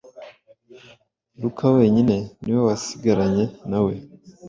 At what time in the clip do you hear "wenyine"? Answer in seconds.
1.77-2.15